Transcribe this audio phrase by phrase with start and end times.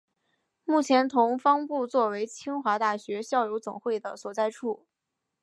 [0.65, 4.87] 目前同方部作为清华大学校友总会的所在处。